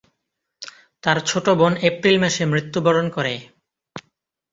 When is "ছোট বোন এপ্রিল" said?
1.29-2.15